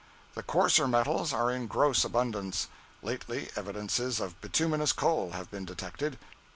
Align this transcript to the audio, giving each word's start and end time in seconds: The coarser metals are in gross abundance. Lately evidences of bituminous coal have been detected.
The 0.33 0.41
coarser 0.41 0.87
metals 0.87 1.31
are 1.31 1.51
in 1.51 1.67
gross 1.67 2.03
abundance. 2.03 2.69
Lately 3.03 3.49
evidences 3.55 4.19
of 4.19 4.41
bituminous 4.41 4.93
coal 4.93 5.33
have 5.33 5.51
been 5.51 5.63
detected. 5.63 6.17